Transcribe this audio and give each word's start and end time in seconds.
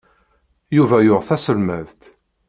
Yuba 0.75 0.97
yuɣ 1.01 1.21
taselmadt. 1.27 2.01